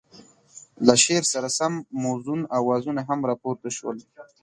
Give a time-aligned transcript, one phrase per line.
[0.85, 3.97] له شعر سره سم موزون اوازونه هم را پورته شول.